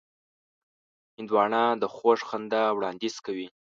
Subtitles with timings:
[1.15, 3.47] هندوانه د خوږ خندا وړاندیز کوي.